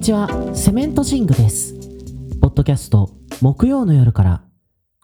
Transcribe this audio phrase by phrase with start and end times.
[0.00, 1.74] にちは、セメントシングです。
[2.40, 3.10] ポッドキャスト、
[3.42, 4.42] 木曜の夜から。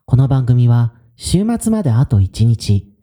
[0.06, 2.94] この番組は、週末まであと1日。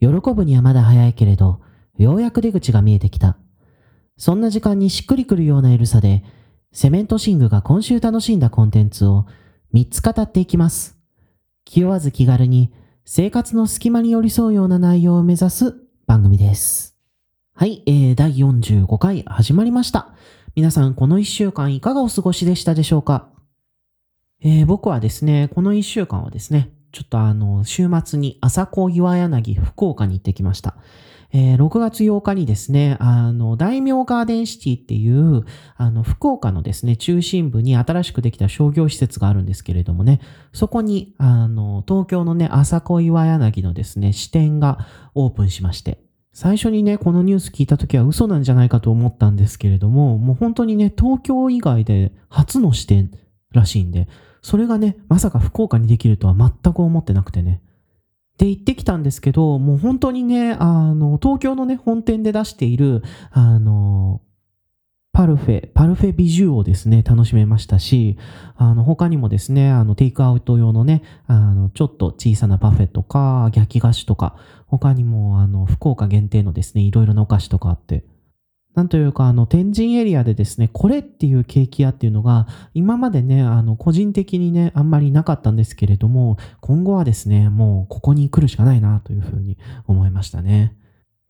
[0.00, 1.60] 喜ぶにはまだ早いけれど、
[1.98, 3.36] ようやく出口が見えてきた。
[4.16, 6.24] そんな時間にしっくりくるようなゆるさで、
[6.72, 9.26] セメントシングが今週楽しんだコンテンツを
[9.74, 10.96] 3つ語っていきます。
[11.66, 12.72] 気負わず気軽に、
[13.04, 15.74] 生活の隙間に寄り添うような内容を目指す
[16.06, 16.96] 番組です。
[17.54, 20.14] はい、えー、第45回始まりました。
[20.56, 23.28] 皆さん、この1週間いかがお過ごしでしたでしょうか？
[24.40, 30.76] えー僕はですね、この1週間はですね、ちょっとあの、週末に朝子岩柳福岡に行ってきました。
[31.32, 35.44] えー6月8日にですね、あの、大名ガーデンシティっていう、
[35.76, 40.20] あの、福岡のですね、中心部に新しくできた商業施設があるんですけれどもね、
[40.52, 46.03] そこに、あの、東京のね、朝子岩柳のですね、支店がオープンしまして、
[46.34, 53.12] 最初にね、このニュース聞いた時は嘘なんじゃないかと思ったんですけれども、もう本当にね、東京以外で初の視点
[53.52, 54.08] らしいんで、
[54.42, 57.62] それがね、まさか福岡にできるとは全く思ってなくてね。
[58.36, 64.20] で、行ってきたんですけど、もう本当にね、あの、東京のね、本店で出している、あの、
[65.14, 68.18] パルフェ、パルフェビジューをですね、楽しめましたし、
[68.56, 78.04] あの、他にもですね、あの、テイクアウト用のね、あの、ちょっと小さなパフェとか、焼き菓子とか、他にも、あの、福岡限定のですね、いろいろなお菓子とかあって、
[78.74, 90.76] なんというか、あの、天神エリアでですね、これっていうケーキ屋っていうのが、今までね、あの、個人的にね、あんまりなかったんですけれども、今後はですね、もうここに来るしかないなというふうに思いましたね。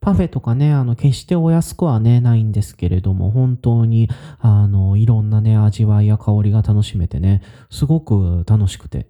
[0.05, 9.07] パフェとかね、あの、決してお安くはね、ないんですけれども、本当に、あの、いろんなね、味わいや香りが楽しめてね、すごく楽しくて。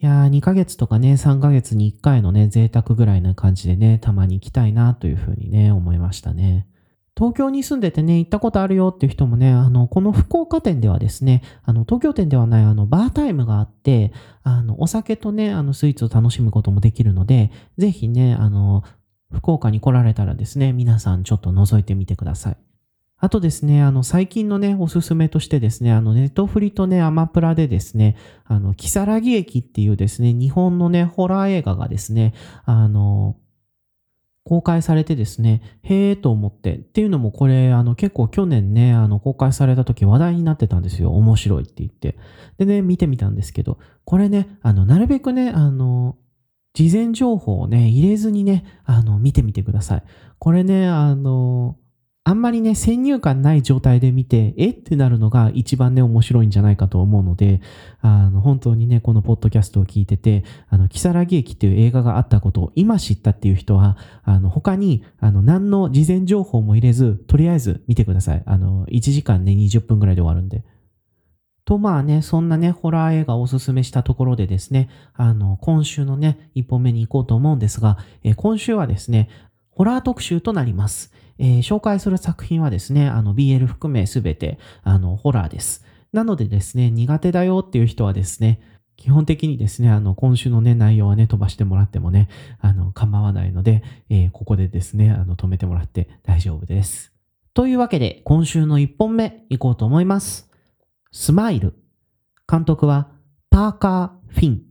[0.00, 6.66] いやー、2ヶ月とかね、3ヶ月に1回のね、贅沢ぐらいな感じでね、たまに行きたいなというふうにね、思いましたね。
[7.14, 14.10] 東京に住んでてね、行ったことあるよっていう人もね、あの、この福岡店ではですね、あの、東京店ではない、あの、バータイムがあって、
[14.42, 18.84] あの、お酒とね、あの、スイーツを楽しむこともできるので、ぜひね、あの、
[19.34, 22.56] 福岡に来られたらですね、皆さんちょっと覗いてみてください。
[23.18, 32.34] あとですね、あの、最近のね、おすすめとしてですね、あの、ネットフリとね、アマプラでですね、あの、キサラギ駅っていうですね、日本のね、ホラー映画がですね、
[32.64, 33.36] あの、
[34.44, 41.12] 公開されてですね、へーと思って、っていうのもこれ、あの、結構去年ね、あの、公開された時話題になってたんですよ。
[41.12, 42.18] 面白いって言って。
[42.58, 46.18] でね、見てみたんですけど、これね、あの、なるべくね、あの、
[46.74, 50.02] 事前情報をね、入れずにね、あの、見てみてください。
[50.40, 51.76] これね、あの、
[52.26, 54.70] あんまりね、先入観ない状態で見て、え？
[54.70, 57.60] ってなるのが一番ね、面白いんじゃないかと思うので、
[58.00, 68.42] あの、本当にね、このポッドキャストを聞いてて、あの、キサラギ駅っていう映画があったことを今知ったっていう人は、あの、他に、あの、何の事前情報も入れず、とりあえず見てください。
[68.46, 70.64] あの、1時間ね、20分ぐらいで終わるんで。
[71.64, 79.28] と、まあね、そんなね、ホラー映画をおすすめしたところでですね、あの、今週のね、一本目に行こうと思うんですが、えー今週はですね、
[79.70, 81.12] ホラー特集となります。
[81.38, 85.84] えー紹介する作品はですね、あの、BL 含めすべて、あの、ホラーです。
[86.12, 88.60] なのでですね、苦手だよっていう人はですね、
[88.96, 92.28] 基本的にですね、あの、今週のね、内容はね、飛ばしてもらってもね、
[92.60, 97.12] あの、構わないので、えーここでですね、あの、止めてもらって大丈夫です。
[97.54, 100.50] というわけで、今週の一本目行こうと思います。
[101.16, 101.74] スマイル。
[102.50, 103.08] 監督は、
[103.48, 104.62] パーカー・フィン。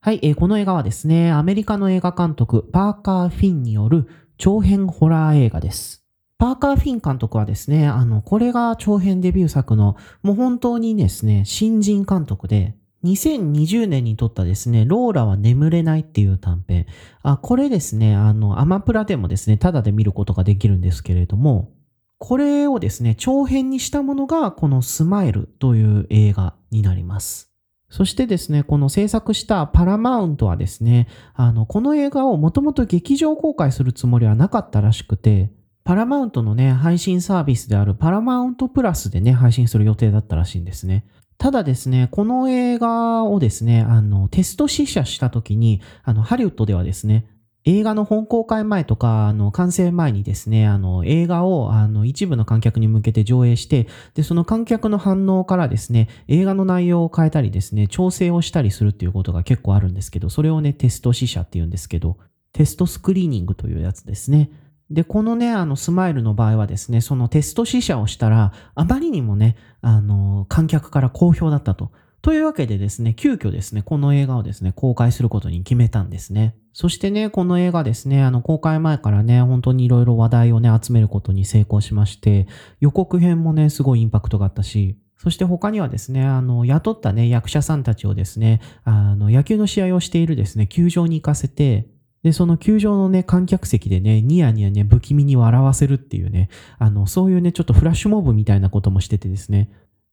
[0.00, 6.02] はい、えーこの映画はですね、アメリカの映画監督、パーカー・フィンによる長編ホラー映画です。
[6.38, 12.74] パーカー・フィン監督はですね、あの、これが長編デビュー作の、もう本当にですね、新人監督で、
[13.04, 16.86] 2020年に撮ったですね、ローラは眠れないっていう短編。
[17.22, 21.74] あ、これですね、あの、アマプラでもですね、タダで見ることができるんですけれども、
[22.20, 27.50] これをですね、長編にしたものが、このスマイルという映画になります。
[27.88, 35.50] そしてですね、この制作したパラマウントはですね、あの、この映画をもともと劇場公開するつもりはなかったらしくて、
[35.82, 41.06] パラマウントのね、配信サービスであるパラマウントプラスでね、配信する予定だったらしいんですね。
[41.38, 47.26] ただですね、この映画をですね、あの、テスト試写した時に、あの、ハリウッドではですね、
[47.64, 62.16] 映画の本公開前とか、あの、完成前にですね、あの、映画を、あの、一部の観客に向けて上映して、で、その観客の反応からですね、映画の内容を変えたりですね、調整をしたりするっていうことが結構あるんですけど、それをね、テスト試写っていうんですけど、
[62.52, 64.50] テストスクリーニングというやつですね。
[64.90, 71.92] で、このね、あの、スマイルの場合はですね、そのテスト試写をしたら、あまりにもね、あの、観客から好評だったと。
[72.22, 76.56] というわけでですね、急遽ですね、この映画をですね、公開することに決めたんですね。
[76.72, 82.46] そしてね、この映画ですね、あの、公開前からね、本当にいろいろ話題をね、集めることに成功しまして、
[82.80, 91.88] 予告編もね、すごいインパクトがあったし、そして他にはですね、あの、雇ったね、役者さんたちをですね、あの、野球の試合をしているですね、球場に行かせて、
[92.22, 99.70] で、その球場のね、観客席でね、ニヤニヤね、不気味に笑わせるっていうね、あの、そういうね、ちょっとフラッシュモブみたいなこともしててですね、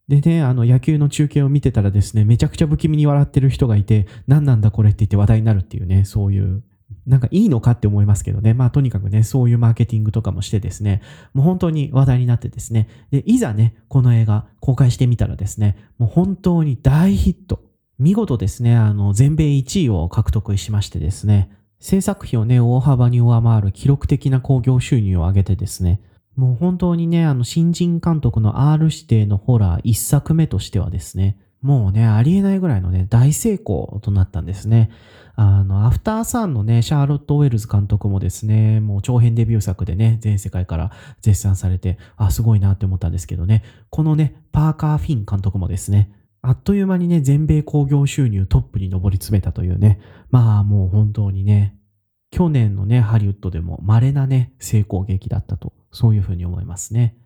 [0.08, 6.64] でね、あの野球の中継を見てたらですね、めちゃくちゃ不気味に笑ってる人がいて、何なんだこれって言って話題になるっていうね、そういう
[7.06, 8.54] なんかいいのかって思いますけどね。
[8.54, 11.02] まあとにかくね、そういうマーケティングとかもしてですね、
[11.34, 17.64] もう本当に話題になってですね、で、いざね、この映画公開してみたらですね、もう本当に大ヒット。
[17.98, 21.50] 見事ですね、あの、全米1位を獲得しましてですね、
[21.80, 26.02] 制作費をね、大幅に上回る記録的な興行収入を上げてですね、
[26.38, 34.92] もう本当にね、あの、新人監督の R 指定のホラー一作目としてはですね、もうね、ありえないぐらいのね、大成功となったんですね。
[35.36, 40.92] あの、アフターサンのね、シャーロット・ウェルズ監督もですね、もう長編デビュー作でね、全世界から
[41.22, 46.12] 絶賛されて、あ、すごいなって思ったんですけどね、このね、パーカー・フィン監督もですね、
[46.44, 50.00] あっという間にね、全米興行収入トップに上り詰めたというね、
[50.30, 51.77] まあもう本当にね、
[52.32, 57.18] 去年のね、ハリウッドでも稀なね、成功劇だったと、そういうふうに思いますね。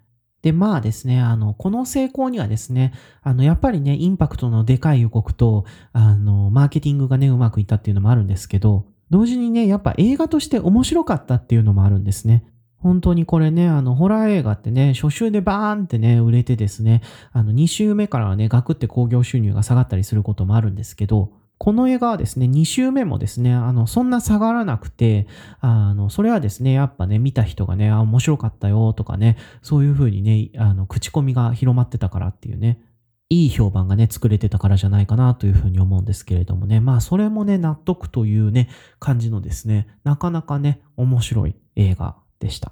[0.41, 12.45] で、まあですね、あの、この成功にはですね、あの、やっぱりね、インパクトのでかい予告と、あの、マーケティングがね、うまくいったっていうのもあるんですけど、同時にね、やっぱ映画として面白かったっていうのもあるんですね。
[12.77, 17.01] 本当にこれね、あの、ホラー映画ってね、初週でバーンってね、売れてですね、
[17.31, 25.27] あの、2週目からはね、ガクって興行収入が下がったりすることもあるんですけど、この映画はですね、2週目もですね、あの、そんな下がらなくて、
[25.59, 32.81] あの、それはですね、やっぱね、見た人がね、あ、面白かったよとかね、そういう風にね、あの、口コミが広まってたからっていうね、
[33.29, 36.79] いい評判がね、作れてたからじゃないかなというふうに思うんですけれどもね。
[36.79, 38.67] まあ、それもね、納得というね、
[38.97, 42.71] 感じのですね、なかなかね、面白い映画でした。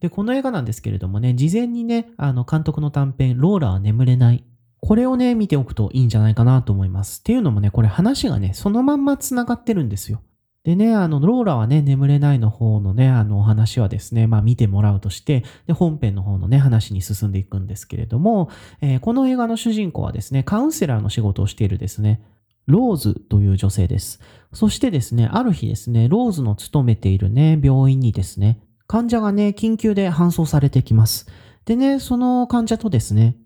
[0.00, 4.42] で、この映画なんですけれどもね、事前にね、あの、監督の短編、ローラは眠れない
[4.86, 7.18] これをね、見ておくといいんじゃないかなと思います。
[7.18, 10.22] っていうのもね、これ話がね、そのまんま繋がってるんですよ。
[10.62, 18.48] でね、あの、ローラはね、眠れないの方のね、あの、お話はですね、まあ見てもらうとして、で、本編の方のね、話に進んでいくんですけれども、
[18.80, 22.22] えー、この映画の主人公はですね、カウンセラーの仕事をしているですね、
[22.66, 24.20] ローズという女性です。
[24.52, 31.26] そしてですね、ある日ですね、ローズの勤めているね、病院にですね、患者がね、緊急で搬送されてきます。
[31.64, 33.36] でね、その患者とですね、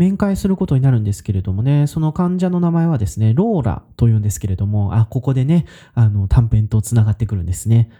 [0.00, 7.90] 面会することになるんですけれどもね、その患者の名前はですね、ローラというんですけれども、あ、ここでね、あの、短編と繋がってくるんですね。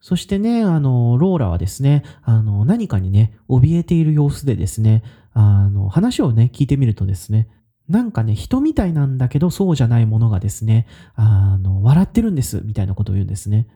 [0.00, 7.48] そしてね、あの、ローラはですね、あの、何かにね、怯えている様子でですね、あの、話をね、聞いてみるとですね、
[7.88, 13.66] なんかね、人みたいなんだけど、そうじゃないものがですね、あの、笑ってるんです、みたいなことを言うんですね。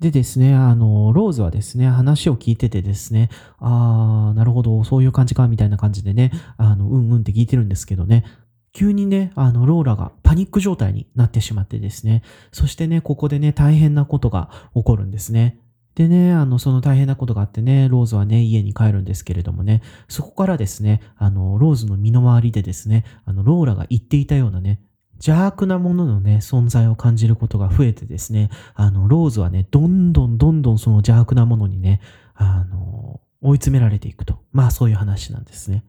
[0.00, 8.24] でですね、あの、ローズはですね、話を聞いててですね、あー、なるほど、そういう感じか、みたいな感じでね、あの、うんうんって聞いてるんですけどね、
[8.72, 12.22] 急にね、あの、ローラがパニック状態になってしまってですね、
[12.52, 15.58] そしてね、ここでね、大変なことが起こるんですね。
[15.96, 24.80] でね、あの、その大変なことがあってね、ローズはね、家に帰るんですけれどもね、そこからですね、あの、ローズの身の回りでですね、あの、ローラが言っていたようなね、
[25.18, 32.00] 邪悪なもののね、存在を感じることが増えてですね、あの、ローズはね、どんどんどんどんその邪悪なものにね、
[32.34, 34.38] あの、追い詰められていくと。
[34.52, 35.84] まあそういう話なんですね。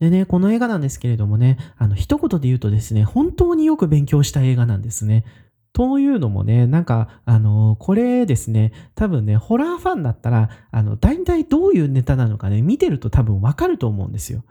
[0.00, 5.24] でね、この映画なんですけれどもね、あの、一言で言うとですね、本当によく勉強した映画なんですね。
[5.72, 14.44] というのもね、なんか、あの、これですね、多分ね、ホラーファンだったら、あの、大体どういうネタなのかね、見てると多分わかると思うんですよ。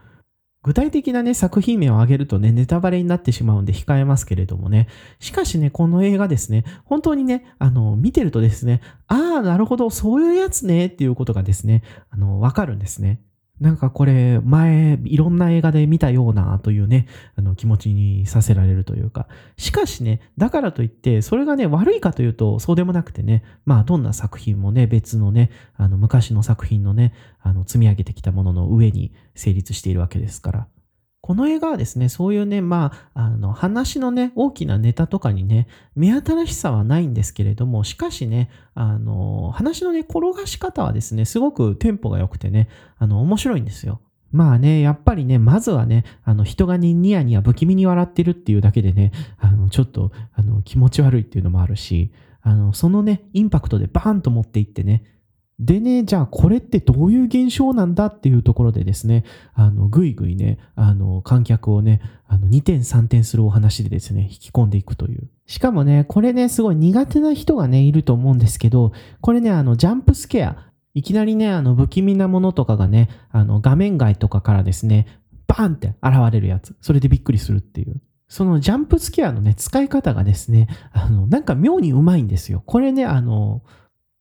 [0.64, 4.88] 具体的なね、作品名を挙げるとね、ネタバレになってしまうんで控えますけれどもね。
[5.20, 13.20] しかしね、この映画ですね、本当にね、あの、見てるとですね、ああ、なるほど、そういうやつね、っていうことがですね、あの、わかるんですね。
[13.64, 19.30] なんかこれ、前、いろんな映画で見たようなというね、あの気持ちにさせられるというか。
[19.56, 30.68] しかしね、だからといって、それがね、悪いかというと、そうでもなくてね、まあ、どんな作品もね、別のね、あの、昔の作品のね、あの、積み上げてきたものの上に成立しているわけですから。
[31.24, 44.02] この映画はですね、そういうね、まあ、あの、話のね、大きなネタとかにね、目新しさはないんですけれども、しかしね、あの、話のね、転がし方はですね、すごくテンポが良くてね、あの、面白いんですよ。
[44.34, 52.12] まあね、やっぱりね、まずはね、あの、人がニヤニヤ不気味に笑ってるっていうだけでね、あの、ちょっと、あの、気持ち悪いっていうのもあるし、
[52.42, 55.06] あの、そのね、インパクトでバーンと持っていってね、
[55.60, 65.30] でね、じゃあこれってどういう現象なんだっていうところでですね、あの、ぐいぐいね、あの、観客をね、あの、2点3点するお話でですね、引き込んでいくという。
[65.46, 70.58] しかもね、これね、すごい苦手な人がね、いると思うんですけど、これね、あの、ジャンプスケア、
[70.96, 75.08] いきなりね、あの、不気味なものとかがね、あの、画面外とかからですね、
[75.48, 76.76] バーンって現れるやつ。
[76.82, 78.02] それでびっくりするっていう。
[78.28, 82.64] そのジャンプスケアのね、使い方がですね、あの、なんか妙にうまいんですよ。
[82.66, 83.62] これね、あの、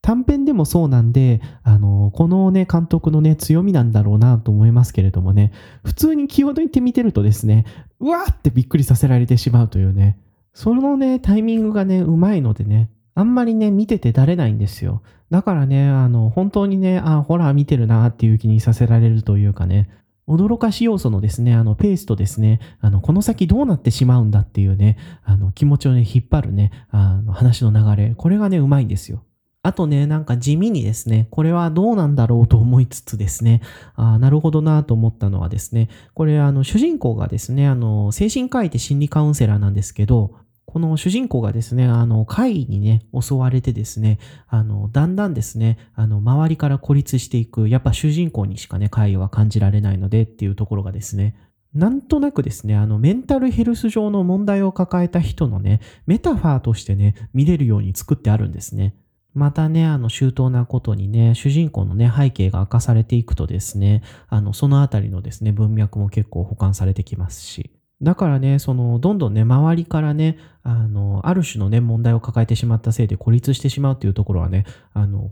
[0.02, 5.52] 短編でもそうなんで、あの、このね、監督のね、強みなんだろうなと思いますけれどもね、
[5.84, 7.64] 普通に気を抜いて見てるとですね、
[8.00, 10.18] うわーってびっくりさせられてしまうというね、
[10.54, 15.02] そのね、タイミングがね、うまいのでね、あんまりね、見ててだれないんですよ。
[15.30, 19.88] だからね、あの、本当にね、あ、ホラー見てるなっていう気にさせられるというかね、
[20.28, 29.22] 驚かし要素のですね、あの、ペースとですね、あの、この先どうなってしまうんだっていうね、あの、気持ちをね、引っ張るね、あの、話の流れ、これがね、うまいんですよ。
[29.64, 33.60] あとね、なんか地味にですね、これはどうなんだろうと思いつつですね、
[33.94, 40.34] あなるほどなと思ったのはですね、これあの主人公がですね、あの精神科医で心理カウンセラーなんですけど、
[40.66, 51.34] この主人公がですね、あの、怪異にね、襲われてですね、あの、だんだんですね、あの、周りから孤立していく、やっぱ主人公にしかね、怪異は感じられないのでっていうところがですね、
[51.74, 58.94] なんとなくですね、あの、メンタルヘルス上の問題を抱えた人のね、メタファーとしてね、見れるように作ってあるんですね。
[59.34, 67.70] またね、あの、周到なことにね、主人公のね、背景が明かされていくとですね、あの、そのあたりのですね、文脈も結構保管されてきますし、
[68.02, 75.30] だからね、その、どんどんね、周りからね、あの、ある種のね、問題を抱えてしまったせいで孤立してしまうっていうところはね、あの、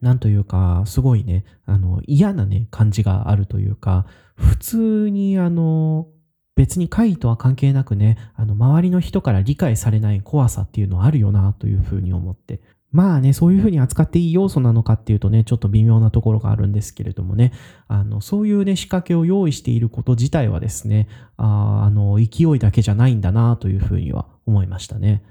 [0.00, 6.08] なんというか、すごいね、あの、嫌なね、感じがあるというか、普通に、あの、
[6.56, 12.60] 別に会議とは関係なくね、あの、周りの人から理解されない怖さっていうのはあるよな、というふうに思って、
[12.92, 17.52] まあね、そういうふうに扱っていい要素なのかっていうとね、ちょっと微妙なところがあるんですけれどもね、
[17.86, 25.22] あの、そういうね、仕掛けを用意していること自体はですね、ああの、勢いだけじゃないんだなというふうには思いましたね。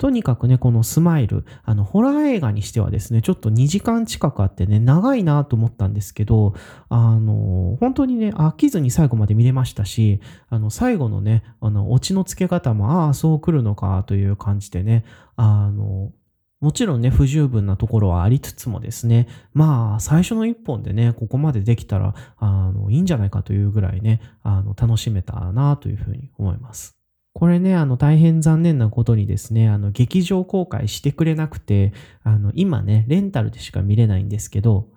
[0.00, 6.54] とにかくね、このスマイル、あの、ホラー映画にしてはですね、ちょっと2時間近くあってね、長いなと思ったんですけど、
[6.88, 15.04] あの、本当にね、飽きずに最後まで見れましたし、あの、最後のね、あの、オチの付け方も、ああ、そう来るのかという感じでね、
[15.36, 16.12] あの、
[16.60, 27.00] もちろんね、不十分なところはありつつもですね、まあ、最初の一本でね、ここまでできたら、あの、いいんじゃないかというぐらいね、あの、楽しめたなというふうに思います。
[27.32, 34.88] これね、あの、大変残念なことにですね、あの、劇場公開してくれなくて、あの、今ね、レンタルでしか見れないんですけど、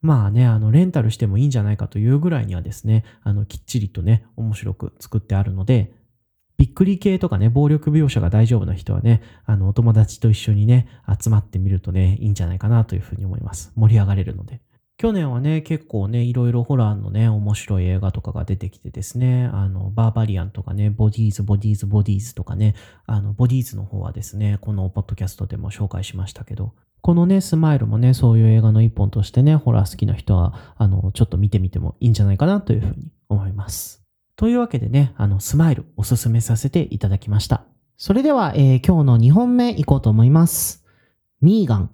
[0.00, 5.92] まあね、あの、レンタルしてもいいんじゃないかというぐらいにはですね、あの、きっちりとね、面白く作ってあるので、
[6.58, 13.72] びっくり系とかね、暴力描写が大丈夫な人はね、あの、お友達と一緒にね、集まってみるとね、いいんじゃないかなというふうに思います。
[13.76, 14.60] 盛り上がれるので。
[14.96, 22.74] 去年はね、結構ね、いろいろホラーのね、面白い映画とかが出てきてですね、あの、バーバリアンとかね、ボディーズ、ボディーズ、ボディーズとかね、
[23.06, 33.97] あの、ボディーズの方はですね、このポッドキャストでも紹介しましたけど、このね、スマイルもね、そういう映画の一本としてね、ホラー好きな人は、あの、ちょっと見てみてもいいんじゃないかなというふうに思います。
[34.38, 37.64] というわけでね、あの、スマイルおすすめさせていただきました。
[37.96, 40.86] それでは、えー、今日の2本目いこうと思います。
[41.40, 41.90] ミーガン。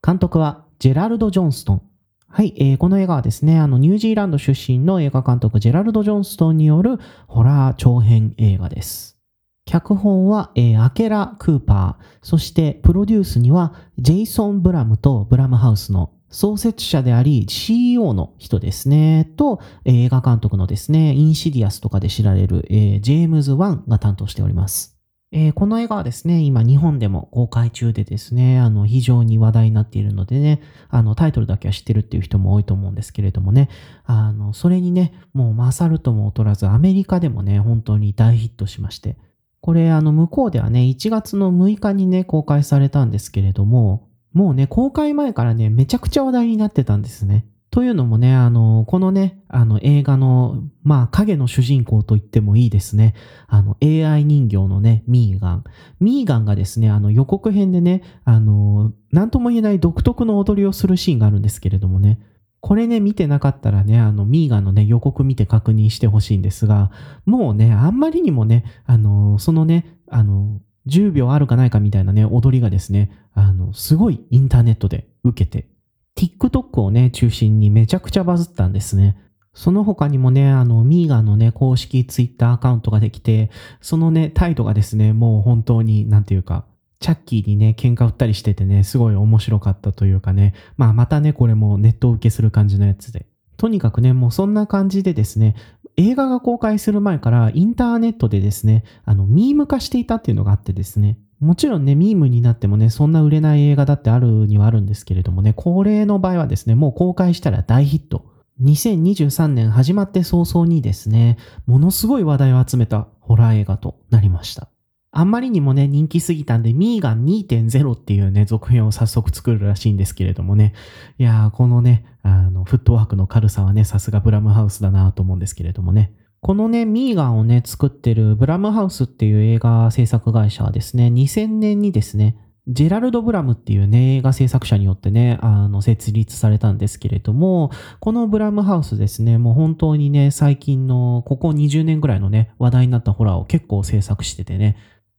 [0.00, 1.82] 監督はジェラルド・ジョンストン。
[2.28, 9.18] はい、えー、この映画はですね、あの、ニュージーランド出身の映画監督ジェラルド・ジョンストンによるホラー長編映画です。
[9.64, 24.98] 脚本は、えー、アケラ・クーパー、そしてプロデュースにはジェイソン・ブラムとブラムハウスの創設者であり CEO の人ですね、と、映画監督のですね、インシディアスとかで知られる、えー、ジェームズ・ワンが担当しております。
[25.30, 33.68] えー、この映画はですね、今日本でも公開中でですね、あの、非常に話題になっているのでね、あの、タイトルだけは知ってるっていう人も多いと思うんですけれどもね、
[34.04, 39.18] あの、それにね、もう勝るとも劣らず、アメリカでもね、本当に大ヒットしまして、
[39.60, 44.07] これ、あの、向こうではね、1月の6日にね、公開されたんですけれども、
[44.38, 47.44] もうね、公開前からね、めちゃくちゃ話題になってたんですね。
[47.72, 53.16] というのもね、あの、このね、あの映画の、まあ、影の主人公と言ってもいいですね。
[53.48, 55.64] あの、AI 人形のね、ミーガン。
[55.98, 62.20] ミーガンがですね、あの予告編でね、あの、なんとも言えない独特の踊りをするシーンがあるんですけれどもね。
[62.60, 66.92] これね、見てなかったらね、あの、ミーガンのね、予告見て確認してほしいんですが、
[67.26, 75.68] もうね、あんまりにもね、あの、そのね、あの、10秒あるかないかみたいなね、踊りがですね、あの、すごいインターネットで受けて、
[76.16, 79.16] TikTok をね、中心にめちゃくちゃバズったんですね。
[79.54, 86.64] その他にもね、あの、ミーガンのね、公式 Twitter アカウントができて、そのね、態度がですね、もう本当に、なんていうか、
[87.00, 93.26] チャッキーにね、喧嘩売ったりしててね、すごい面白かったというかね、まあまたね、これもネット受けする感じのやつで。
[93.56, 95.54] とにかくね、もうそんな感じでですね、
[95.98, 108.24] 映画が公開する前からインターネットでですね、あの、ミーム化していたっていうのがあってですね、もちろんね、ミームになってもね、そんな売れない映画だってあるにはあるんですけれどもね、恒例の場合はですね、もう公開したら大ヒット。
[108.62, 111.36] 2023年始まって早々にですね、
[111.66, 114.68] ものすごい話題を集めたホラー映画となりました。
[115.10, 120.74] あんまりにもね、人気すぎたんで、ミーガン2.0っていうね、続編を早速作るらしいんですけれどもね。
[121.18, 126.12] いやー、このね、あの、フットワークの軽さはね、さすがブラムハウスだなと思うんですけれどもね。
[126.40, 132.36] このね、ミーガンをね、作ってるブラムハウスっていう映画制作会社はですね、2000年にですね、
[132.68, 144.76] ジェラルド・ブラムっていうね、映画制作者によってね、あの、設立されたんですけれども、このブラムハウスですね、もう本当にね、最近の、ここ20年ぐらいのね、話題になったホラーを結構制作しててね、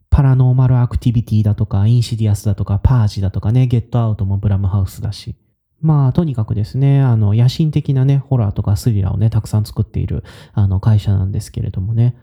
[0.09, 5.35] パラノーマルアクティビティだとか、インシディアスだとか、パージだとかね、ゲットアウトもブラムハウスだし。
[5.81, 10.23] まあ、とにかくですね、あの、野心的なね、ホラーとかスリラーをね、たくさん作っている、
[10.53, 12.15] あの、会社なんですけれどもね。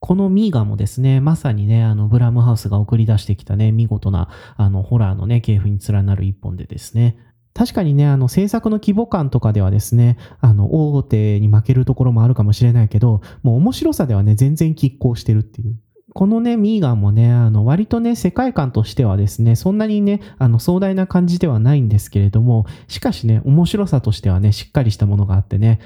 [0.00, 7.16] このミーガもですね、まさにね、あの、ブラムハウスが送り出してきたね、見事な、あの、ホラーのね、系譜に連なる一本でですね、
[7.54, 15.76] 確かにね、あの、制作の規模感とかではですね、あの、大手に負けるところもあるかもしれないけど、もう面白さではね、全然拮抗してるっていう。
[16.14, 25.80] このね、ミーガンもね、あの、割とね、世界観としてはですね、そんなにね、あの、壮大な感じではないんですけれども、しかしね、面白さとしてはね、しっかりしたものがあってね、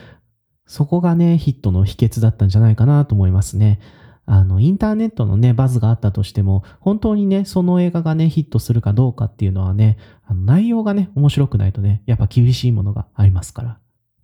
[0.67, 3.81] そこがね、ヒットの秘訣だったんじゃないかなと思いますね。
[4.27, 13.79] あの、インターネットのね、バズがあったとしても、本当にね、その映画がね、ヒットするかどうかっていうのはね、あの内容がね、面白くないとね、やっぱ厳しいものがありますから。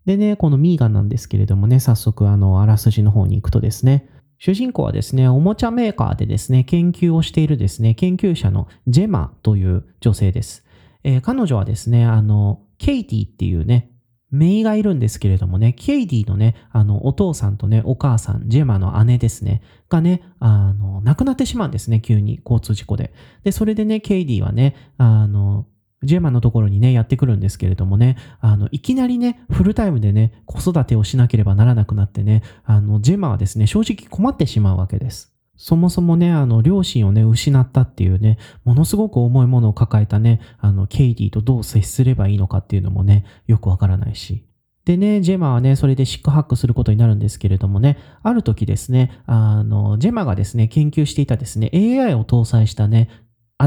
[0.04, 10.64] でね、このミーガンなんですけれどもね、早速あの、あらすじの方に行くとですね、主人公はですね、おもちゃメーカーでですね、研究をしているですね、研究者のジェマという女性です。
[11.02, 13.90] えー、彼女はですね、あの、ケイティっていうね、
[14.34, 23.12] メイがいるんですけれどもね、ケイディのね、あの、お父さんとね、お母さん、ジェマの姉ですね、がね、あの、亡くなってしまうんですね、急に、交通事故で。
[23.44, 25.66] で、それでね、ケイディはね、あの、
[26.04, 35.34] ジェマのところにね、やってくるんですけれどもね、あの、いきなりね、フルタイムでね、子育てをしなければならなくなってね、あの、ジェマはですね、正直困ってしまうわけです。
[35.56, 44.44] そもそもね、あの、両親をね、失ったっていうね、ものすごく重いものを抱えたね、あの、ケイディとどう接すればいいのかっていうのもね、よくわからないし。
[44.84, 53.08] でね、ジェマはね、それでシックハックすることになるんですけれどもね、ある時ですね、あの、ジェマがですね、研究していたですね、AI を搭載したね、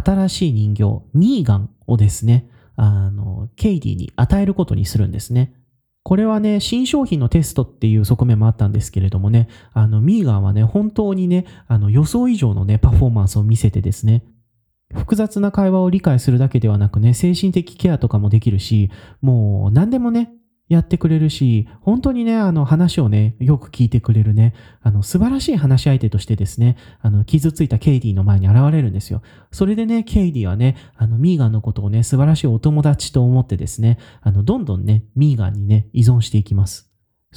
[0.04, 5.54] 新しい人形、ミーガンをですね、あの、ケイディに与えることにするんですね。
[6.04, 14.24] これはね、新商品のテストっていう側面もあったんですけれどもね、あの、ミーガンはね、本当にね、あの、予想以上のね、パフォーマンスを見せてですね、
[14.94, 18.90] 複雑な会話を理解するだけではなくね、精神的ケアとかもできるし、
[19.22, 20.32] もう何でもね、
[20.70, 29.22] やってくれるし、本当にね、あの話をね、よく聞いてくれるね、あの素晴らしい話し相手としてですね、あの傷ついたケイディの前に現れるんですよ。
[29.52, 36.87] それでね、ケイディはね、あのミーガンのことをね、素晴らしいお友達と思ってですね、あのどんどんね、ミーガンにね、依存していきます。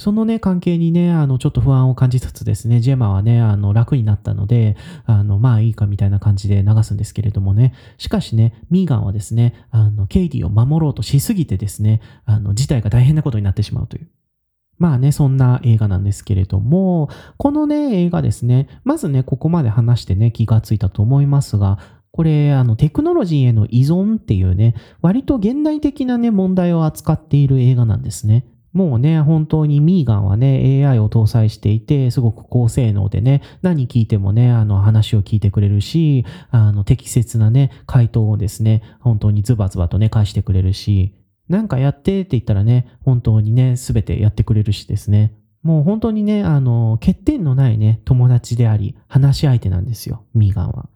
[0.01, 14.07] そのね、関係にね、あの、ちょっと不安を感じつつですね、ジェマはね、あの、楽になったので、あの、まあいいかみたいな感じで流すんですけれどもね、しかしね、ミーガンはですね、あの、ケイディを守ろうとしすぎてですね、あの、事態が大変なことになってしまうという。
[14.79, 21.77] まあね、そんな映画なんですけれども、このね、映画ですね、まずね、ここまで話してね、気がついたと思いますが、
[22.11, 28.47] これ、あの、テクノロジーへの依存っていうね、割と現代的なね、問題を扱っている映画なんですね。
[28.73, 41.15] もうね、本当にミーガンはね、AI を搭載していて、すごく高性能でね、何聞いてもね、あの話を聞いてくれるし、あの適切なね、回答をですね、本当にズバズバとね、返してくれるし、
[41.49, 45.33] なんかやってって言ったらね、本当にね、すべてやってくれるしですね。
[45.63, 50.89] もう本当にね、あの、欠点のないね、友達であり、話し相手なんですよ、ミーガンは。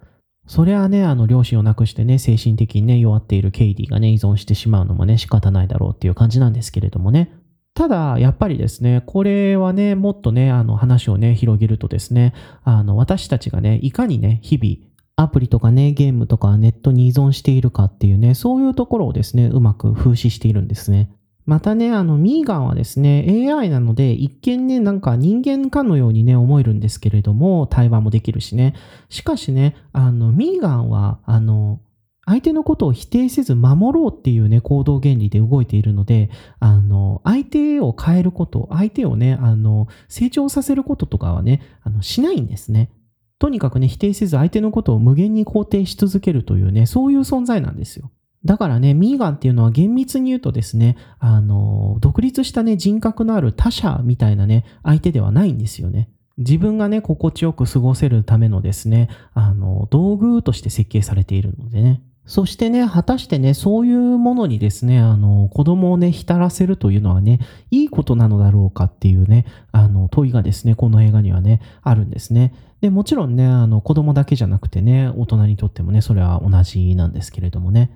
[0.47, 7.33] それはね、あの、両親を亡くしてね、精神的にね、弱っているケイディがね、依存してしまうのもね、仕方ないだろうっていう感じなんですけれどもね。
[7.75, 12.33] ただ、やっぱりですね、これはね、もっとね、あの話をね、広げるとですね、
[12.63, 21.11] あの、私たちがね、いかにね、日々、アプリとかね、ゲームとかネットに依存しているかっていうね、そういうところをですね、うまく風刺しているんですね。
[21.45, 28.73] またね、あの、ミーガンはですね、AI なので、一見ね、なんか人間かのようにね、思えるんですけれども、対話もできるしね。
[29.09, 31.81] しかしね、あの、ミーガンは、あの、
[32.25, 42.91] 相手のことを否定せず守ろうっていうね、行動原理で動いているので、あの、相手を変えること、相手をね、あの、成長させることとかはね、あの、しないんですね。
[43.37, 48.11] とにかくね、否定せず相手のことを無限に肯定し続けるというね、そういう存在なんですよ。
[48.43, 56.09] だからね、ミーガンっていうのは厳密に言うとですね、あの、独立したね、人格のある他者みたいなね、相手ではないんですよね。
[56.37, 62.03] 自分がね、心地よく過ごせるためのですね、あの、道具として設計されているのでね。
[62.25, 72.53] そしてね、果たしてね、そういうものにですね、あの、子供をね、浸らせるというのはね、いいことなのだろうかっていうね、あの、問いがですね、この映画にはね、あるんですね。
[72.81, 77.91] で、もちろんね、あの、子供だけじゃなくてね、大人にとってもね、それは同じなんですけれどもね。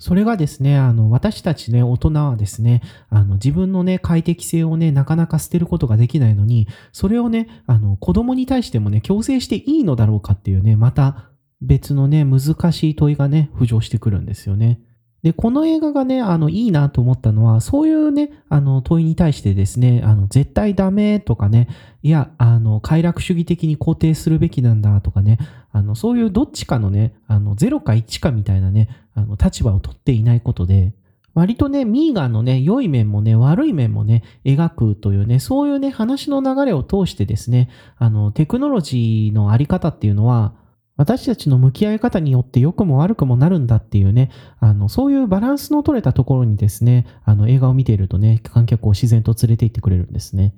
[0.00, 11.29] それがですね、あの、私たちね、大人はですね、あの、自分のね、快適性をね、なかなか捨てることができないのに、それをね、あの、子供に対してもね、強制していいのだろうかっていうね、また、
[11.60, 14.80] 別のね、難しい問いがね、浮上してくるんですよね。
[15.22, 21.68] で、この映画がね、あの、いいなと思ったのは、そういうね、あの、問いに対してですね、あの、絶対ダメとかね、
[22.02, 25.38] いや、あの、快楽主義的に肯定するべきなんだとかね、
[25.72, 30.94] あの、そういうどっちかのね、あの、0か1かみたいなね、あの、立場を取っていないことで、
[31.34, 37.68] 割とね、ミーガンのね、良い面もね、悪い面もね、描くというね、そういうね、話の流れを通してですね、
[37.98, 40.54] あの、テクノロジーのあり方っていうのは、
[41.00, 50.54] 私たちの向き合い方によって良くも悪くもなるんだっていうね、あの、そういうバランスの取れたところにですね、あの、映画を見ているとね、観客を自然と連れて行ってくれるんですね。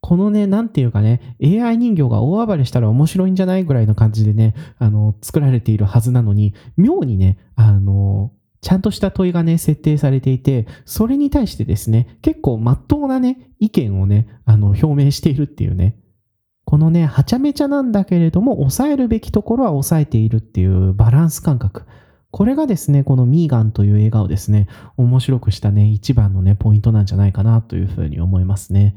[0.00, 15.96] このね、なんていうかね、AI 人形が大暴れしたら面白いんじゃないぐらいの感じでね、あの、作られているはずなのに、妙にね、あの、ちゃんとした問いがね、設定されていて、それに対してですね、結構真っ当なね、意見をね、あの、表明しているっていうね、
[16.66, 21.84] このね、はちゃめちゃなんだけれども、抑えるべきところは抑えているっていうバランス感覚。
[22.32, 28.96] これがですね、このミーガンという映画をですね、面白くしたね、一番のね、ポイントなんじゃないかなというふうに思いますね。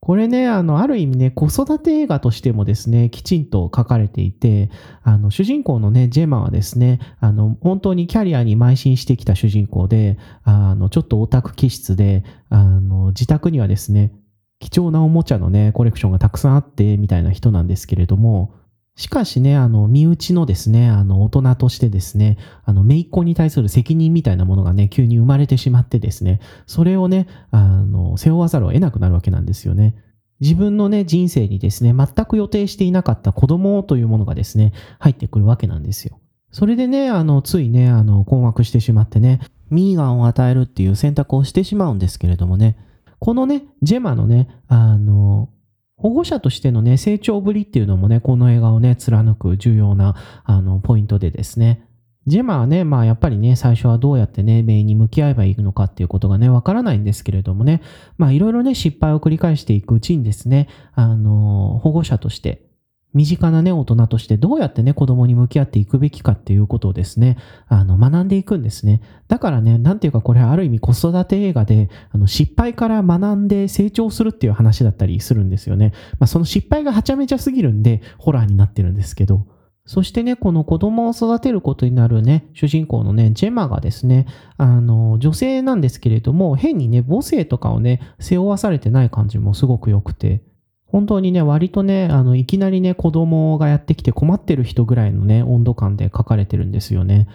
[0.00, 4.70] これね、あの、ある意味ね、子育て映画としてもですね、きちんと書かれていて、
[5.02, 14.12] あの、主人公のね、ジェマはですね、あの、本当にキャリアに邁進してきた主人公で、あの、ちょっとオタク気質で、あの、自宅にはですね、
[14.58, 18.54] 貴重なおもちゃのね、コレクションがたくさんあって、みたいな人なんですけれども、
[18.98, 29.94] しかしね、あの、身内のですね、あの、大人としてですね、あの、姪っ子に対する責任みたいなものがね、急に生まれてしまってですね、それをね、あの、背負わざるを得なくなるわけなんですよね。
[30.40, 36.18] 自分のね、人生にですね、全く予定していなかった子供というものがですね、入ってくるわけなんですよ。
[36.50, 39.40] それでね、あの、ついね、あの、困惑してしまってね、
[39.70, 42.76] ミーガンを与えるっていう選択をしてしまうんですけれどもね、
[43.18, 45.48] このね、ジェマのね、あの、
[45.96, 51.84] 保護者としてのね、成長ぶりっていうのもね、この映画をね、貫く重要な、あの、ポイントでですね。
[52.28, 57.82] ジェマはね、まあやっぱりね、最初はどうやってね、メインに向き合えばいいのかっていうことがね、わからないんですけれどもね、
[58.18, 62.67] まあいろいろね、失敗を繰り返していくうちにですね、あの、保護者として、
[63.14, 69.00] 身近なね、大人としてどうやってね、子供に向き合っていくべきかっていうことをですね、あの、学んでいくんですね。
[69.28, 75.92] だからね、なんていうかこれある意味子育て映画で、あの、失敗から学んで成長するっていう話だったりするんですよね。
[76.18, 79.46] まあ、その失敗がはちゃめちゃすぎるんで、ホラーになってるんですけど、
[79.88, 84.26] そしてね、この子供を育てることになるね、主人公のね、ジェマがですね、
[84.58, 90.42] あの、女性なんですけれども、変にね、母性とかをね、背負わされてない感じもすごく良くて、
[90.90, 97.28] 本当にね、割とね、あの、いきなりね、子供がやってきて困ってる人ぐらいのね、温度感で書かれてるんですよね。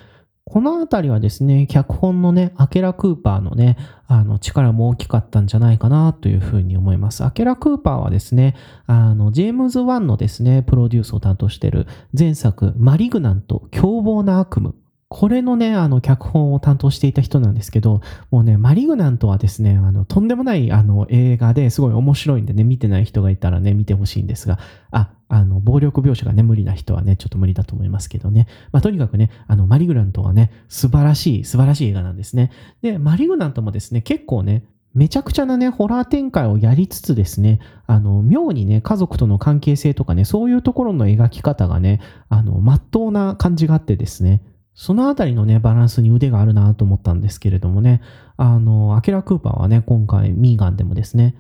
[0.46, 7.24] このあたりはですね、脚本のね、アケラ・クーパーのね、あの、力も大きかったんじゃないかなというふうに思います。
[7.24, 11.88] アケラ・クーパーはですね、あの、ジェームズ・ワンのですね、プロデュースを担当している
[12.18, 14.72] 前作、マリグナント、凶暴な悪夢
[15.16, 24.58] これのね、あの、脚本を担当していた人なんですけど、もうね、マリグナントはですね、あの、とんでもない、あの、映画ですごい面白いんでね、見てない人がいたらね、見てほしいんですが、
[24.90, 28.48] あ、あの、暴力描写がね、無理な人はね、ちょっと無理だと思いますけどね。
[28.72, 32.50] まあ、とにかくね、あの、マリグナントはね、素晴らしい、素晴らしい映画なんですね。
[32.82, 34.64] で、マリグナントもですね、結構ね、
[34.96, 42.00] めちゃくちゃなね、ホラー展開をやりつつですね、あの、妙にね、家族との関係性とかね、そういうところの描き方がね、
[42.30, 44.42] あの、まっとうな感じがあってですね、
[44.76, 48.02] そのあたりのね、バランスに腕があるなと思ったんですけれどもね、
[48.38, 51.36] あの、アキラ・クーパーはね、今回、ミーガンでもですね、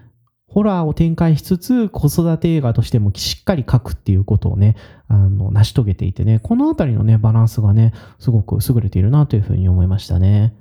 [0.47, 4.75] ホラーを展開しつつ、子育て映画としてもしっかり書くっていうことをね、
[5.07, 10.53] あの、成し遂げていてね、このあたりのね、バランスがね、すごく優れているなというふうに思いましたね。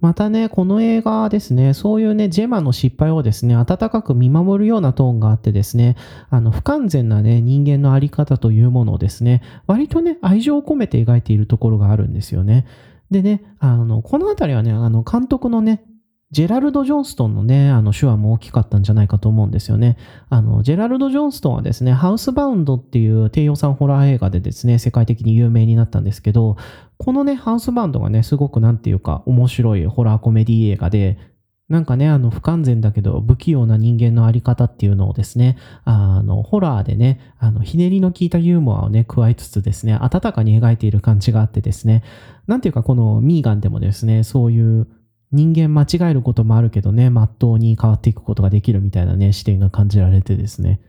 [0.00, 5.96] またね、この映画ですね、そういうね、ジェマの失敗をですね、温かく見守るようなトーンがあってですね、
[6.30, 12.66] あの、不完全なね、人間のあり方というものをですね、割とね、愛情を込めて描いているところがあるんですよね。
[13.10, 15.82] でね、あの、このあたりはね、あの、監督のね、
[16.32, 19.96] ジェラルド・ジョンストンのね、あの手話も大きかったんじゃないかと思うんですよね。
[20.28, 26.56] あの、ジェラルド・ジョンストンはですね、ハウスバウンドっていう低予算ホラー映画でですね、世界的に有名になったんですけど、
[26.98, 31.18] このね、ハウスバウンドがね、すごくなんていうか面白いホラーコメディ映画で、
[31.68, 42.04] なんかね、あの、不完全だけど不器用な人間のあり方っていうのをですね、あの、ホラーでね、あの、ひねりの効いたユーモアをね、加えつつですね、温かに描いている感じがあってですね、
[42.46, 44.86] なんていうかこのミーガンでもですね、そういう
[45.32, 50.80] 人間間違えることもあるけどね、まっとうに変わっていくことができるみたいなね、視点が感じられてですね、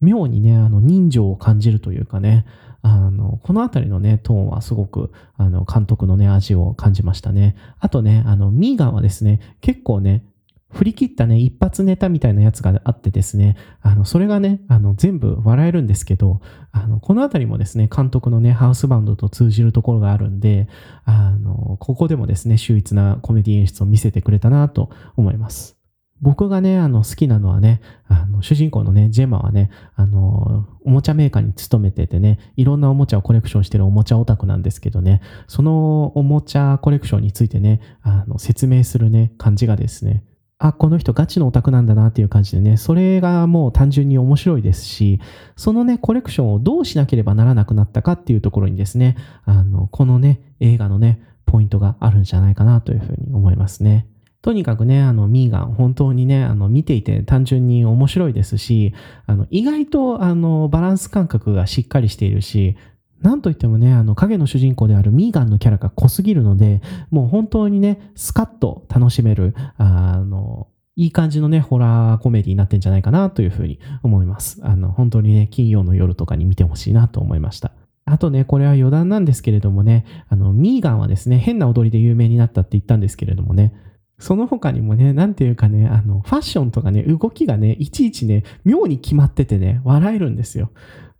[0.00, 2.46] 妙にね、あの、人情を感じるというかね、
[2.82, 7.54] あの、このあたりのね、トーンはすごく、あの、監督のね、味を感じましたね。
[7.78, 10.24] あとね、あの、ミーガンはですね、結構ね、
[10.72, 16.40] 振り切ったね、一発ネタみたいなやつがあってですね、あの、それがね、あの、全部笑えるんですけど、
[16.72, 20.68] あの、このあたりもですね、監督のね、ハウスバンドと通じるところがあるんで、
[21.04, 25.82] あの、ここでもですね、秀逸なコメディ演出を見せてくれたなと思います。
[26.22, 40.22] 僕がね、あの、好きなのはね、あの、主人公のね、ジェマはね、あの、おもちゃメーカーに勤めててね、いろんなおもちゃをコレクションしてるおもちゃオタクなんですけどね、そのおもちゃコレクションについてね、あの、説明するね、感じがですね、
[40.64, 45.20] あ、この人ガチのオタクなんだなっていう感じでね、それがもう単純に面白いですし、
[45.56, 54.06] そのね、コレクションをどうしなければならなくなったかっていうところにですね、あの、このね、映画のね、ポイントがあるんじゃないかなというふうに思いますね。
[54.40, 58.94] とにかくね、あの、ミーガン、本当にね、あの、見ていて単純に面白いですし、
[59.26, 62.76] あの、意外と、あの、バランス感覚がしっかりしているし、
[63.22, 66.80] なんといってもね、あの、影の主人公であるミーガンのキャラが濃すぎるので、
[67.10, 74.60] もう本当にね、スカッと楽しめる、あの、いい感じのね、ホラーコメディになってんじゃないかなというふうに思います。
[74.62, 77.72] あの、本当にね、金曜の夜とかに見てほしいなと思いました。
[78.04, 83.72] あとね、これは余談なんですけれどもね、あの、ミーガンはですね、変な踊りで有名になったって言ったんですけれどもね、
[84.18, 90.70] その他にもね、なんていうかね、あの、ファッションとかね、動きがね、いちいちね、妙に決まっててね、笑えるんですよ。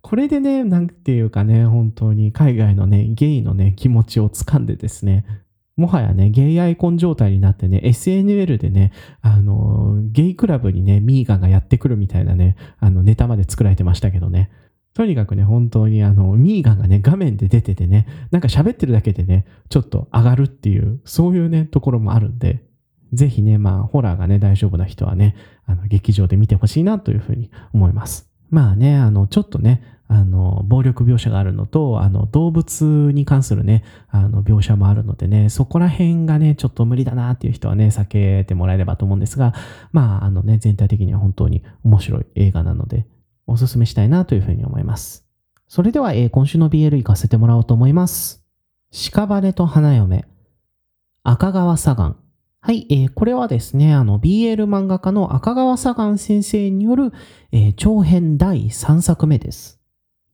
[0.03, 5.25] これでね、なんていうかね、本当に海外のね、ゲイのね、気持ちをつかんでですね、
[5.77, 14.51] もはやね、ゲイアイコン状態になってね、SNL でね、あの、ゲイクラブにね、ミーガンがやってくるみたいなね、あの、ネタまで作られてましたけどね。
[14.93, 22.61] とにかくね、本当にあの、ミーガンがね、画面で出ててね、なんか喋ってるだけでね、ちょっと上がるっていう、そういうね、ところもあるんで、
[23.13, 25.35] ぜひね、まあ、ホラーがね、大丈夫な人はね、
[25.65, 28.32] あの、劇場で見てほしいなというふうに思います。
[28.53, 39.55] まあね、あの、ちょっとね、あの、暴力描写があるのと、あの、動物に関するね、あの、描写もあるのでね、そこら辺がね、ちょっと無理だなっていう人はね、避けてもらえればと思うんですが、
[39.91, 43.07] まあ、あのね、全体的には本当に面白い映画なので、
[43.47, 45.25] おすすめしたいなというふうに思います。
[45.67, 48.45] それでは、えー、今週の BL 行かせてもらおうと思います。
[48.91, 50.25] 屍と花嫁、
[51.23, 52.22] 赤川左岸、
[52.65, 57.11] はい、えー、これはですね、あの、BL 漫画家の赤川左岸先生による、
[57.51, 59.81] えー、長編第3作目です。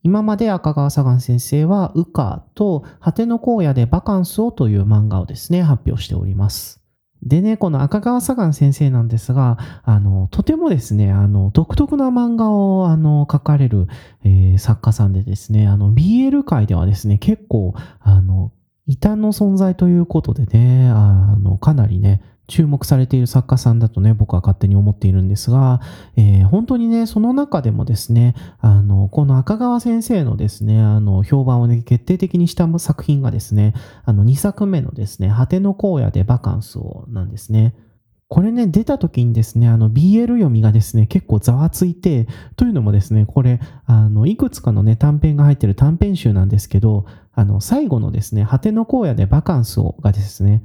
[0.04, 6.80] 今まで赤川左岸先生は、羽化と果ての荒野でバカンスをという漫画をですね、発表しております。
[7.24, 13.88] でね、この赤川左岸先生なんですが、あの、とてもですね、あの、独特な漫画を、あの、書かれる、
[14.22, 18.52] えー、作家さんでですね、あの、BL 界ではですね、結構、あの、
[18.90, 25.80] 異端の存在ということでね、あの、かなりね、注目されている作家さんだとね、僕は勝手に思っているんですが、
[26.16, 33.74] えー、本当にね、その中でもですね、あの、この赤川先生のですね、あの、評判をね、決定的にした作品がですね、
[34.04, 37.76] あの、2作目のですね、果ての荒野でバカンスをなんですね。
[38.26, 47.06] これね、出た時にですね、あの、BL 読みがですね、結構ざわついて、というのもですね、これ、あの、いくつかのね、短編が入ってる短編集なんですけど、
[47.40, 50.62] あの、最後のですね、果ての荒野でバカンスをがですね、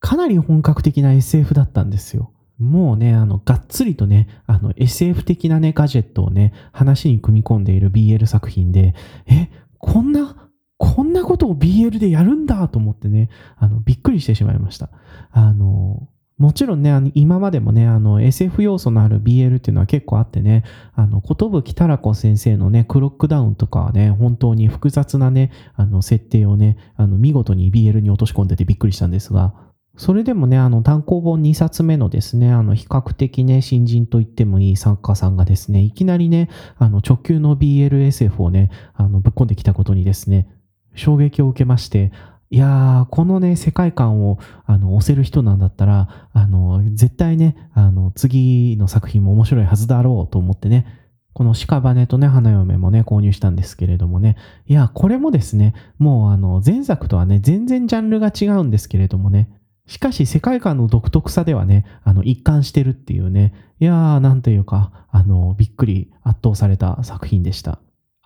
[0.00, 2.32] かなり本格的な SF だったんですよ。
[2.58, 8.96] もうね、あの、がっつりとね、あの、SF 的なね、ガジェットをね、話に組み込んでいる BL 作品で、
[9.28, 14.90] え、こんな、こんなことを BL でやるんだと思ってね、あの、びっくりしてしまいました。
[15.30, 20.62] あの、もちろんね、今までもね、あの SF 要素のある BL っていうのは結構あってね、
[20.94, 29.52] あの、ことぶきたらこ先生のね、クロックダウンとかはね、本当に複雑なね、あの、設定をね、あの、見事に BL に落とし込んでてびっくりしたんですが、
[29.96, 36.48] それでもね、あの、単行本2冊目のですね、あの、比較的ね、新人と言ってもいい作家さんがですね、いきなりね、
[36.78, 40.46] あの、直球の BLSF をね、あの、ぶっ込んできたことにですね、
[40.94, 42.12] 衝撃を受けまして、
[42.50, 50.86] いやー、このね、世界観を、あの、押せる人なんだったら、あの、絶対ね、あの、次の作品も面白いはずだろうと思ってね、
[51.34, 59.50] この屍とね、花嫁もね、購入したんですけれどもね、いや、これもですね、もうあの、前作とはね、全然ジャンルが違うんですけれどもね、
[59.86, 67.78] しかし世界観の独特さではね、あの、一貫してるっていうね、いやー、なんというか、あの、びっくり圧倒された作品でした。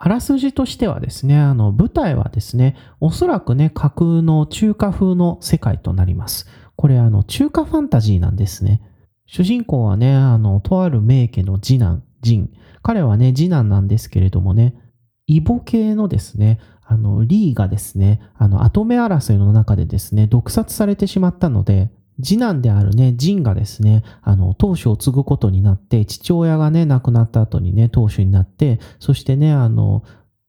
[0.05, 6.49] あらすじとしてはですね、あの、舞台はですね、おそらくね、架空の中華風の世界となります。
[6.75, 8.83] これ、あの、中華ファンタジーなんですね。
[9.27, 12.51] 主人公はね、あの、とある名家の次男、ジン。
[12.83, 14.75] 彼はね、次男なんですけれどもね、
[15.29, 30.05] イボ系のですね、あの、リーがですね、あの、跡目争いの中でですね、毒殺されてしまったので、次男であるね、ジンがですね、あの、当主を継ぐことになって、父親がね、亡くなった後にね、当主になって、そしてね、あの、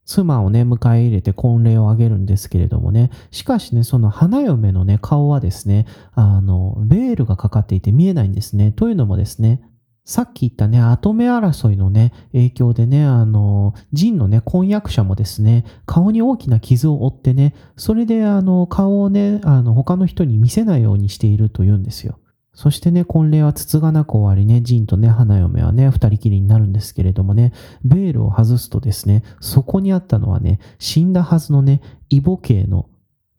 [0.06, 8.72] 妻をね、迎え入れて婚礼をあげるんですけれどもね、しかしね、その花嫁のね、顔はですね、あの、ベールがかかっていて見えないんですね。
[8.72, 9.62] というのもですね、
[10.06, 22.20] さっき言ったね、後目争いのね、影響でね、あの、ジンのね、婚約者もですね、顔に大きな傷を負ってね、それであの、顔をね、あの、他の人に見せないようにしているというんですよ。
[22.54, 27.54] そしてね、婚礼はつつがなく終わりね、ジンとね、花嫁はね、二人きりになるんですけれどもね、
[27.86, 32.89] ベールを外すとですね、そこにあったのはね、死んだはずのね、イボ系の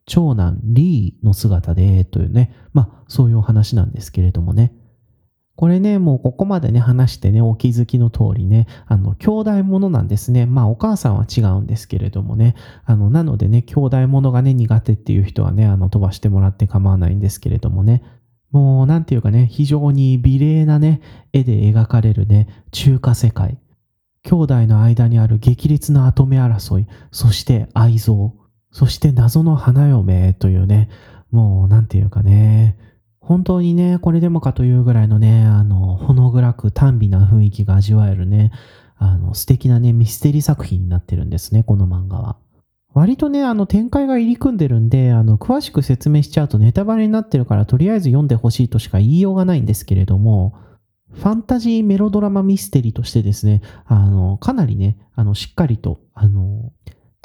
[0.07, 4.73] 長男リーの姿で、というね、まあ、そういうお話なんですけれどもね。
[5.55, 10.45] これね、もうここまでね、話してね、お気づきの通りね、あの、兄弟ものなんですね。
[10.45, 18.03] まあ、お母さんは違うんですけれどもね、あの、なのでね、兄弟ものがね、苦手っていう人はね、あの、飛ばしてもらって構わないんですけれどもね、
[18.51, 23.57] もう、なんていうかね、非常に美麗なね、絵で描かれるね、中華世界。
[24.23, 28.33] 兄弟の間にある激烈な跡目争い、そして愛憎、
[28.71, 30.89] そして謎の花嫁というね、
[31.31, 32.75] もう、なんていうかね、
[33.25, 38.51] 本当にね、これでもかというぐらいのね、あの、ほの暗く短美な雰囲気が味わえるね、
[38.97, 42.37] あの、素敵なね、ミステリー作品になってるんですね、この漫画は。
[42.93, 50.53] 割とね、あの、展開が入り組んでるんで、あの、詳しく説明しちゃうとネタバレになってるから、とりあえず読んでほしいとしか言いようがないんですけれども、
[51.11, 56.71] ファンタジーメロドラマミステリーとしてですね、あの、かなりね、あの、しっかりと、あの、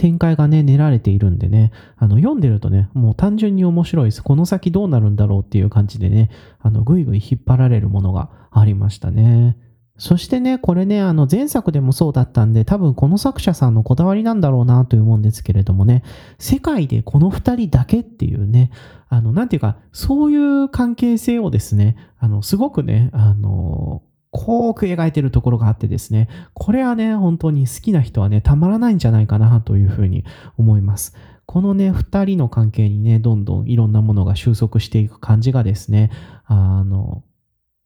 [0.00, 4.22] 展開がね、練られているんでね、あの、読んでるとね、もう単純に面白いです。
[4.22, 9.58] この先どうなるんだろうっていう感じでね、あの、ぐいぐい引っ張られるものがありましたね。
[9.98, 16.02] そしてね、これね、あの、前作でもそうだったんで、多分この作者さんのこだわりなんだろうなと思うんですけれどもね、
[16.38, 18.70] 世界でこの二人だけっていうね、
[19.10, 30.24] あの、なんていうか、そういう関係性をですね、あの、すごくね、あの、濃く描いてるところがあってですね、これはね、本当に好きな人はね、たまらないんじゃないかなというふうに
[30.56, 31.14] 思います。
[31.46, 36.10] このね、二人の関係にね、どんどんいろんなものが収束していく感じがですね、
[36.44, 37.24] あの、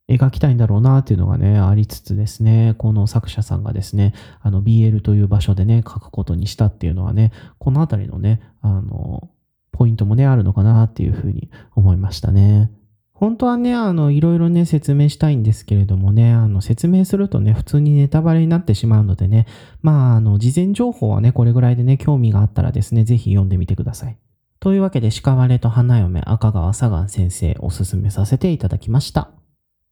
[0.07, 9.31] 描きたいんだろうなっていうのがね、ありつつですね、この作者さんがですね、あの BL という場所でね、書くことにしたっていうのはね、このあたりのね、あの、
[9.73, 12.71] ポイントもね、あるのかなっていうふうに思いましたね。
[13.15, 19.47] 本当はね、あの、いろいろね、説明したいんですけれどもね、あの、説明するとね、普通にネタバレになってしまうのでね、
[19.83, 24.19] まあ、あの、事前情報はね、これぐらいでね、興味があったらですね、ぜひ読んでみてください。
[24.59, 29.31] というわけで、鹿割れと花嫁赤川左岸先生、おすすめさせていただきました。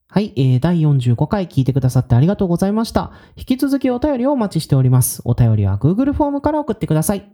[0.09, 3.13] はい、えー、第45回聞いてくださってありがとうございました。
[3.37, 5.23] 引き続きお便りをお待ちしております。
[5.25, 7.33] お便りは Google フォームから送ってください。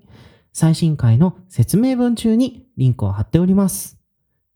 [0.53, 3.99] 最新回の説明文中にリンクを貼っております。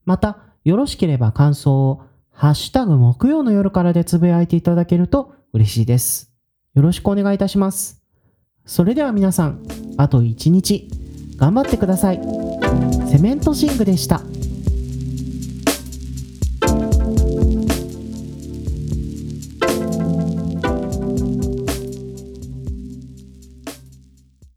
[0.04, 6.32] また、よろしければ感想を、ハッシュタグ木曜の夜からでつぶやいていただけると嬉しいです。
[6.74, 8.02] よろしくお願いいたします。
[8.64, 9.62] それでは皆さん、
[9.96, 10.88] あと一日、
[11.36, 12.20] 頑張ってください。
[13.10, 14.22] セメントシングでした。